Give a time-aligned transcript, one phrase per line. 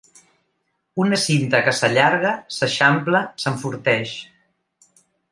[1.03, 4.15] Una cinta que s'allarga, s'eixampla, s'enforteix.